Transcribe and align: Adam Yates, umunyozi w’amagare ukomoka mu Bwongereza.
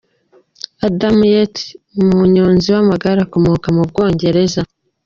Adam 0.87 1.17
Yates, 1.33 1.63
umunyozi 2.01 2.67
w’amagare 2.75 3.19
ukomoka 3.23 3.67
mu 3.75 3.83
Bwongereza. 3.89 4.61